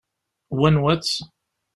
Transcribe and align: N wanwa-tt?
N 0.51 0.55
wanwa-tt? 0.59 1.15